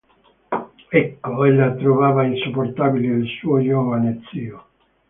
[0.89, 4.65] Ecco, ella trovava insopportabile il suo giovane zio.